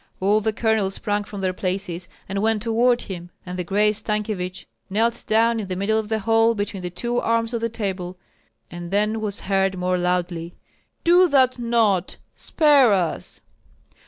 All 0.19 0.41
the 0.41 0.51
colonels 0.51 0.95
sprang 0.95 1.25
from 1.25 1.41
their 1.41 1.53
places 1.53 2.09
and 2.27 2.41
went 2.41 2.63
toward 2.63 3.01
him; 3.03 3.29
and 3.45 3.59
the 3.59 3.63
gray 3.63 3.91
Stankyevich 3.91 4.65
knelt 4.89 5.25
down 5.27 5.59
in 5.59 5.67
the 5.67 5.75
middle 5.75 5.99
of 5.99 6.09
the 6.09 6.17
hall 6.21 6.55
between 6.55 6.81
the 6.81 6.89
two 6.89 7.19
arms 7.19 7.53
of 7.53 7.61
the 7.61 7.69
table, 7.69 8.17
and 8.71 8.89
then 8.89 9.21
was 9.21 9.41
heard 9.41 9.77
more 9.77 9.99
loudly: 9.99 10.55
"Do 11.03 11.27
that 11.29 11.59
not! 11.59 12.17
spare 12.33 12.91
us!" 12.91 13.41